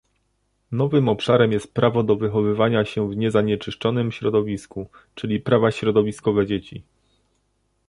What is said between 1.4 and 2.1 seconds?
jest prawo